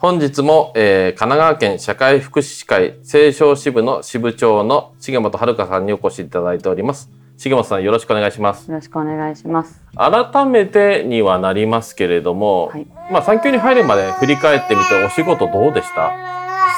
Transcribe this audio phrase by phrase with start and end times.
[0.00, 7.10] 本日も、えー、神奈川県社会福祉士会青少支部の支部長の重本遥さんにお越しいただいております。
[7.36, 8.66] 重本さんよろしくお願いします。
[8.70, 9.82] よろしくお願いします。
[9.94, 16.14] 改めてにはなりますけれども、はい、まあ産休に入るまで振り返ってみてお仕事どうでした？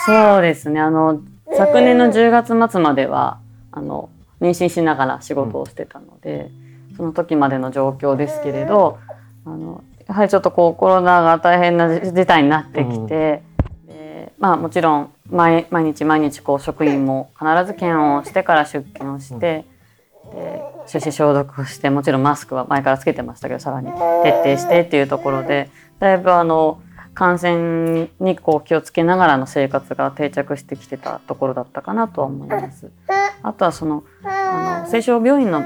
[0.05, 0.81] そうですね。
[0.81, 1.21] あの
[1.57, 3.39] 昨年の10月末までは
[3.71, 6.51] あの妊娠しながら仕事をしてたので、
[6.91, 8.99] うん、その時までの状況ですけれど
[9.47, 19.65] あのやはりちょっとこうコロナが大変な事態になってきて、うん、でまあもちろん毎毎日毎日こう職員も必ず検温をしてから出勤をして、
[20.27, 23.91] うん、で手指消毒をしてもちろんマスクは前からつけてましたけどさらに
[24.23, 26.83] 徹底してっていうところでだいぶあの
[27.15, 32.91] 感染にこう気をつけながらの生活が定着してきてたところだったかなとは思います。
[33.43, 35.63] あとはそのあの青少病院の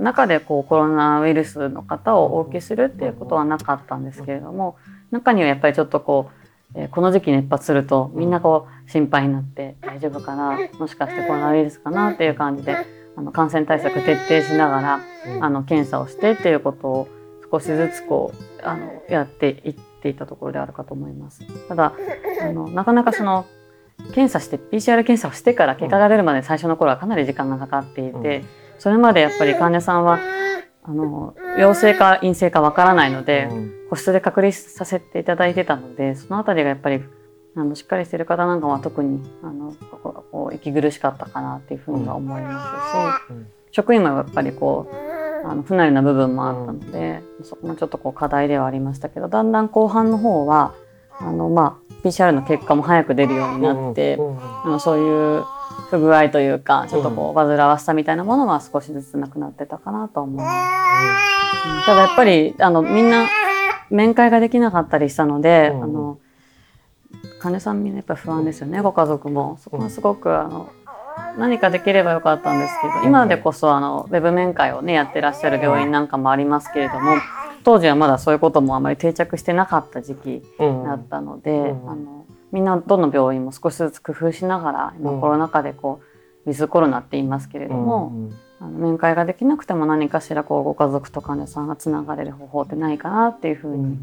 [0.00, 4.76] 中でこうコロナウイルスの方をお受けするっていうことはなかったんですけれども
[5.10, 6.30] 中にはやっぱりちょっとこ
[6.74, 12.76] う、えー、この時期熱発するとみんなこう心配になって大丈夫かなもしかしてコロナウイルスかなっていう感じで
[13.16, 15.00] あの感染対策徹底しながら
[15.40, 17.08] あの検査をしてっていうことを
[17.50, 21.44] 少しずつこうあのやっていっていたところであるかと思います。
[21.68, 21.92] ただ
[22.40, 23.46] あのなかなかその
[24.14, 28.44] 検査して PCR 検査をしてから結果が出るまで最初の頃はかなり時間がかかっていて、
[28.80, 30.18] それまでやっぱり患者さんは
[30.82, 33.48] あの陽性か陰性かわからないので、
[33.90, 37.02] 個室で隔離させていただいてたのでその辺りがやっぱり
[37.54, 43.34] あのしっかりしてる方なんかは特にあのこう息苦しかったかなっていうふうには思いますし、
[43.72, 50.74] 職員もやっぱりこうあの不慣れな部分もあったので、そこもちょっとこう課題ではありましたけどだんだん後半の方は
[51.18, 54.16] あの、まあ、PCR の結果も早く出るようになって、
[54.64, 55.44] あのそういう
[55.90, 61.68] 不具合というかちょっとこう煩わしさみたいなものは少しずつなくなってたかなと思います。
[61.68, 63.28] うん、ただやっぱりあのみんな
[63.90, 66.18] 面会ができなかったりしたので、あの
[67.40, 69.58] 患者さんみんなやっぱ不安ですよねご家族も。
[69.60, 70.72] そこはすごくあの
[71.38, 77.16] 何かできればよかったんですけど今でこそあのウェブ面会をねやってらっしゃる病院なんかもありますけれども
[77.64, 86.00] 当時はまだそういうこともあまり定着してなかった時期だったので、うん、あのみんなどの病院も少しずつ工夫しながら今コロナ禍でこ
[86.46, 88.12] うウィズコロナって言いますけれども、
[88.60, 93.98] あの面会ができなくても何かしらこうご家族と患者さんがつながれる方法ってないかなっていうふうに、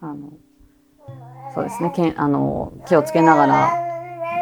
[0.00, 0.32] あの
[1.54, 1.92] そうですね。
[1.94, 3.72] けあの気をつけながら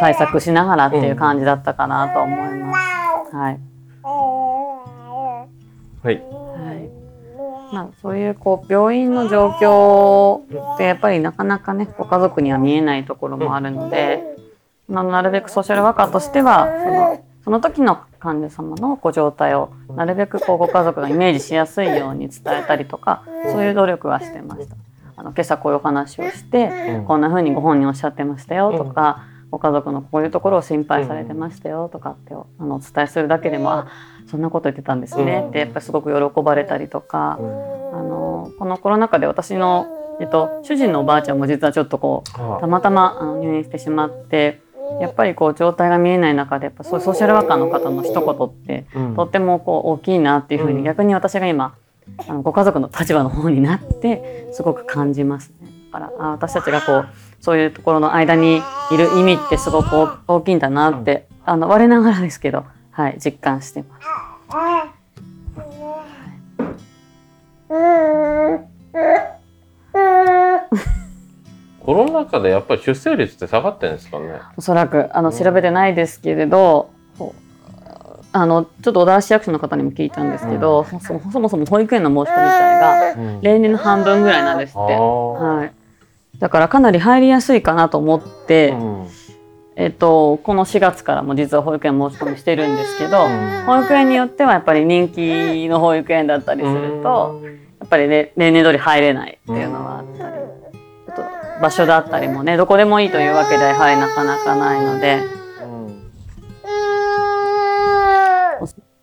[0.00, 2.74] 対策しながらっていう感じだったかなと思いま
[3.30, 3.36] す。
[3.36, 3.60] はい。
[6.02, 6.47] はい
[7.72, 14.22] まあ、そういうこう病院の状況ってやっぱりなかなかねご家族には見えないところもあるので、
[14.88, 24.76] まあ、なるべくソーシャルワーカーとしてはそのその時の患者様のご状態をなるべくこうご家族がイメージしやすいように伝えたりとかそういう努力はしてました。
[25.16, 33.88] あの今朝こういう話をして、こんな風にご本人おっしゃってましたよとか、ご家族のこういうところを心配されてましたよとかってあのお伝えするだけでもあ
[34.30, 35.46] そんなこと言ってたんですね。
[35.48, 39.86] ってやっぱりすごく喜ばれたりとか、あのこのコロナ禍で私の、
[40.20, 44.60] えっと、主人のおばあちゃんも実はちょっとこうたまたまあの入院してしまって。
[45.02, 48.86] やっぱりこう状態が見えない中でやっぱそういうソーシャルワーカーの方の一言って、
[49.16, 51.76] とってもこう大きいなっていうふうに逆に私が今
[52.26, 55.77] あのご家族の立場の方になってすごく感じますね。
[55.92, 57.08] だからあ私たちがこう
[57.40, 64.06] そういうところの間にいる意味ってすごく大きいんだなって、あの我ながらですけど、はい、実感してます。
[71.80, 74.40] コロナ禍でやっぱり出生率って下がってるんですかね？
[74.56, 77.30] おそらくあの調べてないですけれど、うん、
[78.32, 85.72] あのちょっと小田原市役所の方にも聞いたんですけど、うん、そもそも保育園の申し込み自体が例年の半分ぐらいなんですって、はい、
[86.38, 89.08] だからかなり入りやすいかなと思って、うん
[89.76, 97.40] えっと、この4月からも実は保育園申し込みしてるんですけど、うん、保育園によってはやっぱり人気の保育園だったりすると、
[97.78, 100.36] やっぱり、ね、例年通り入れないっていうのはあったり、
[101.14, 101.22] と
[101.62, 105.22] 場所だったりもねどこでもいいというわけではやはりなかなかないので。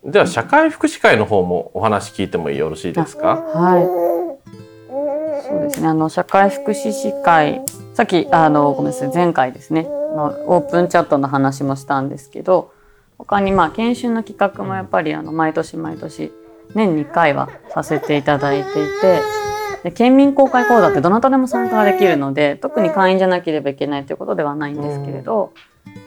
[0.04, 3.38] では社会福祉会の方もお話聞いてもよろしいですか？
[3.38, 4.15] はい。
[5.56, 5.88] そうですね。
[5.88, 7.62] あの社会福祉士会
[7.94, 9.84] さっきあのごめんなさい前回ですね
[10.16, 12.74] のオープンチャットの話もしたんですけど
[13.18, 16.32] 他にまあ研修の企画もやっぱりあの毎年毎年
[16.74, 19.22] 年2回はさせていただいていて
[19.84, 25.54] で県民公開講座ってどなたでも参加ができるので特に会員じゃなければいけないということではないんですけれど、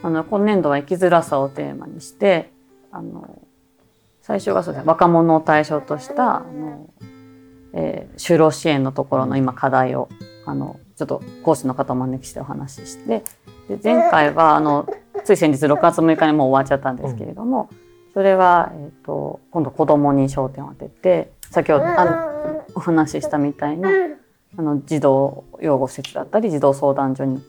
[0.03, 2.51] あの今年度は生きづらさをテーマにして
[2.91, 3.41] あの
[4.21, 6.91] 最初がそうです若者を対象としたあの、
[7.73, 10.09] えー就労支援のところの今課題を
[10.47, 13.23] あのちょっと講師の方をお招きしてお話しして
[13.69, 14.88] で前回はあの
[15.25, 17.69] つい先日6月6日にもう終わっちゃったんですけれども、
[18.15, 23.91] それは、えー、と今度子どもに焦点を当てて先ほどあのお話ししたみたいな
[24.56, 27.43] あの児童養護施設だったり児童相談所に、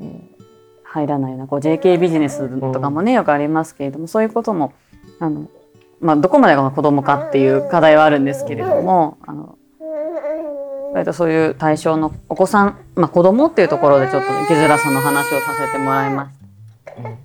[0.00, 0.36] えー
[0.96, 4.72] 入らないようなこう JK ビジネスとかもねよくありますけれどもそういうことも
[5.20, 5.48] あの、
[6.06, 9.58] まあ、どこまでが子どもかっていう課題はあるんですけれどもあの
[10.92, 16.46] 割とそういう対象のお子さん、まあ、子供っていうところでちょっと生きづらさの話をさせてもらいました。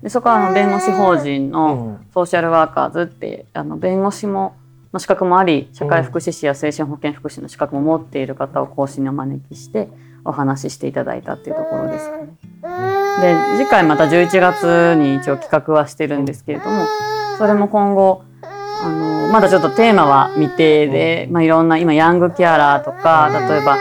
[0.01, 4.55] でそこはあの弁護士法人のソーシャルワーカーズってあの弁護士も
[4.91, 9.89] の資格もあり社会福祉士や精神保健福祉の資格も持っている方を講師にお招きして
[10.25, 12.27] お話ししていただいたっていうところですかね。
[13.21, 16.87] で次回また11月に一応企画はしてるんですけれども
[17.37, 18.23] それも今後
[18.83, 23.77] あのまだちょっとテーマは未定で、まあ、いろんな今ヤングケアラーとか例えば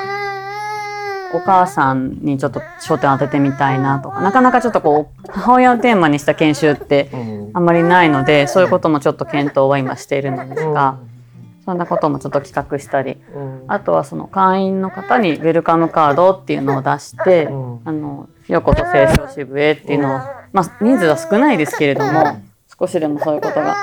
[1.33, 7.41] お母さんにちょっと焦点を当ててみたいなとかなかなかちょっとこう母親をテーマにした研修ってうん。
[7.53, 10.99] あんまりないのでそういうこともちょっと検討は今しているのですが
[11.65, 13.17] そんなこともちょっと企画したり
[13.67, 17.81] あとはその会員の方にウェルカムカードっていうのを出してうん。
[17.85, 20.19] あのようこと青少支部へっていうのを
[20.53, 22.41] まあ人数は少ないですけれども
[22.79, 23.77] 少しでもそういうことが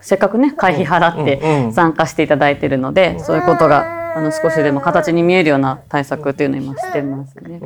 [0.00, 7.60] せっかくね会費払って参加していただいているのでそういうことがあの少しでも形に見えるような対策っていうのを今してますね。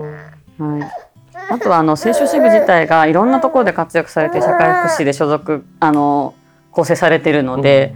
[0.59, 1.09] はい。
[1.51, 6.35] あとはあの青少支部自体がいろんなところで活躍されて社会福祉で所属あの
[6.73, 7.95] 構成されているので、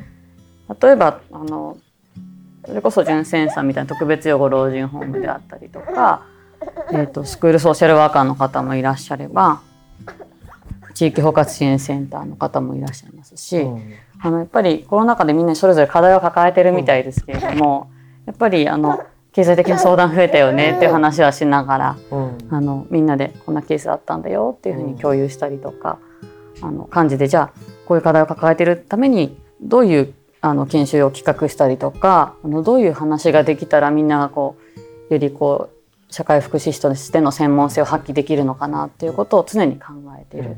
[0.80, 1.76] 例えばあの
[2.66, 6.24] それこそ純センさんみたいな特別養護老人ホームであったりとか、
[6.92, 9.60] えー、とスクールソーシャルワーカーの方もいらっしゃれば
[10.94, 13.66] 地域包括支援センターの方もいらっしゃいますし、
[14.24, 17.90] あのやっぱりコロナ禍でみんなそれぞれ課題を抱えてるみたいですけれども、
[18.24, 21.96] やっぱりあの経済的な相談増えたよねっていう話はしながら
[22.50, 25.98] あのみんなでこんなケースあったんだよっていうふうに共有したりとか、
[26.60, 34.56] あの感じでじゃあこういう課題を抱えてるためにどういうあの研修を企画したりとかあのどういう話ができたらみんながこ
[35.10, 40.56] うよりこう社会福祉士としての専門性を発揮できるのかなっていうことを常に考えている、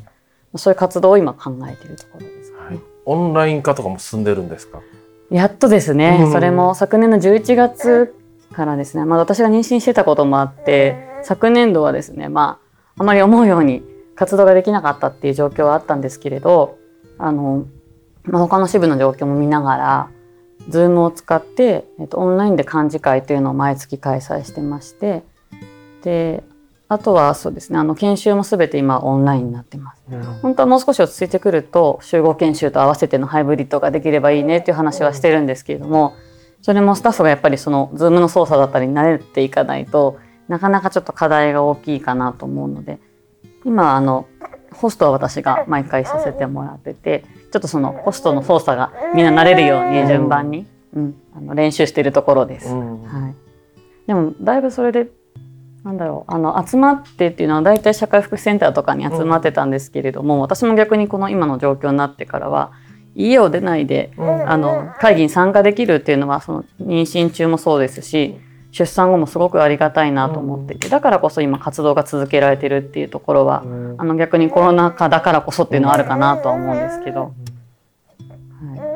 [0.57, 2.94] そういう活動を今考えているところですかね。
[3.07, 4.81] オンライン化とかも進んでるんですか？
[5.31, 6.33] やっとですね、うん。
[6.33, 8.15] それも昨年の11月
[8.53, 12.61] からですね、まあ、私が妊娠してたこともあって昨年度はですねま
[12.97, 13.83] ああまり思うように
[14.15, 16.79] 活動ができなかったっていう状況はあったんですけれど
[17.19, 17.67] あの、
[18.25, 20.11] まあ、他の支部の状況も見ながら
[20.69, 25.25] Zoom を使って、えっと、オンラインで幹事会というのを毎月開催してまして
[26.03, 26.45] で
[26.89, 30.03] あとはそうですねあの研修も全て今オンラインになってます。
[30.43, 36.15] 本当はもう少し落ち着いてくると集合研修と合わせてのハイブリッドができればいいねっていう話はしてるんですけれども
[36.61, 42.99] それもスタッフがやっぱりその Zoom の操作だったりに慣れていかないとなかなかちょっと課題が大きいかなと思うので
[43.65, 44.27] 今あの
[44.75, 52.69] ホストは私が毎回させてもらっててちょっとそのホストの操作がみんな慣れるように順番に、うん、あの練習しているところです。
[52.69, 53.35] は
[54.05, 55.09] い、でもだいぶそれで
[55.85, 62.73] なんだろうあの集まってっていうのは大体社会福祉センターとかに集まってたんですけれども、私も逆にこの今の状況になってからは
[63.15, 68.37] 家を出ないで、あの会議に参加できるっていうのはその妊娠中もそうですし
[68.73, 73.63] 出産後もすごくありがたいなと思っていてだからこそ今活動が続けられてるっていうところは、
[73.99, 77.21] あの逆にコロナ禍だからこそっていうのはあるかなとは思うんですけど。
[77.25, 77.31] は
[78.91, 78.94] い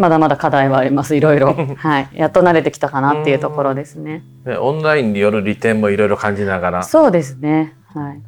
[0.00, 4.22] まだまだ課題はありますいろいろ、 はい、やっと慣れてきたかなっていうところですね。
[4.44, 7.74] でオンラインによる利点もいろいろ感じながらそうですね。
[7.94, 8.20] はい。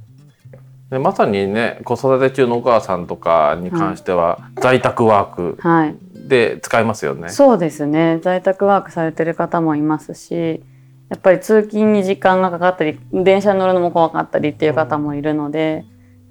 [0.91, 5.97] でまさにね子育て中のお母さんとかに関しては在宅ワークはい。
[6.29, 7.31] で使えますよね。
[7.31, 8.19] そうですね。
[8.21, 10.63] 在宅ワークされてる方もいますし、
[11.09, 15.85] やっぱり通勤に時間がかかったり、電車に乗るのも怖かったりっていう方もいるので、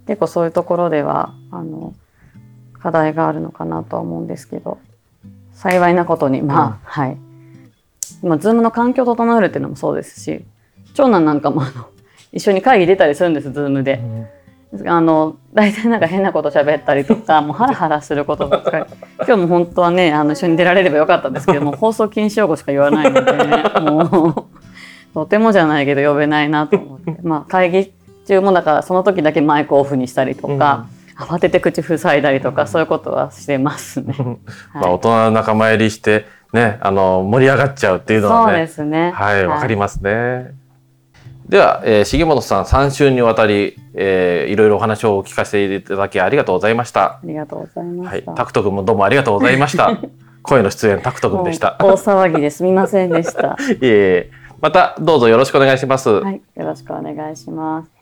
[0.06, 1.94] 結構そういうところではあの
[2.80, 4.80] 課題があるのかなとは思うんですけど、
[5.62, 6.42] 幸いなことに。
[6.42, 6.76] まあ、うん。
[6.84, 7.18] はい。
[8.24, 10.44] まあ、ズームの環境を整えるっていうのもそうですし、
[10.96, 11.86] 長男なんかもあの
[12.34, 14.02] 一緒に会議出たりするんです、ズームで。
[14.86, 18.86] あの大体なんか変なこと喋ったりとか もうハラハラすることばっかり。
[19.18, 27.18] 今日も本当はねあの一緒に出られればよかったんですけど も放送禁止用語しか言わないので、もうとてもじゃないけど呼べないなと思って。
[27.22, 27.92] まあ会議
[28.26, 30.86] 中もだからその時だけマイクオフにしたりとか、
[31.26, 34.16] 慌てて口塞いだりとか、そういうことはしてますね。
[34.74, 39.12] まあ大人の仲間入りしてねあの盛り上がっちゃうっていうのはねそうですね。
[39.12, 40.54] はいわかりますね。
[41.48, 47.04] では、えー、重本さん3週にわたり、えー、いろいろお話をお聞かせいただきありがとうございました。
[47.04, 49.98] ありがとうございまはいした。、タクト君もどうもありがとうございました。
[50.44, 51.76] 声の出演タクト君でした。
[51.80, 53.58] 大騒ぎですみませんでした。
[53.70, 56.10] いえまたどうぞよろしくお願いします。
[56.10, 58.01] はい、よろしくお願いします。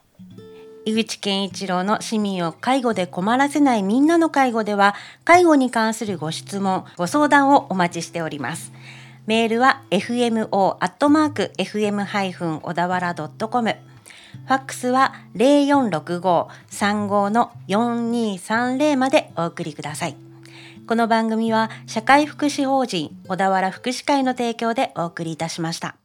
[0.86, 8.72] 井口健一郎の市民を介護で困らせないみんなの介護では介護に関するご質問ご相談をお待ちしております。
[9.28, 13.76] メールは fmo アットマーク fm ハイフン小田原ドットコム。
[14.46, 20.16] ファックスは零四六五三五の四二三零までお送りください。
[20.88, 25.96] この番組は社会福祉法人小田原福祉会の提供でお送りいたしました。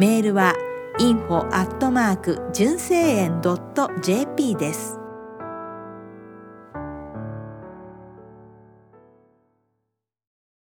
[0.00, 0.54] メールは
[0.98, 3.42] info アットマーク純正園
[4.02, 5.01] .jp です。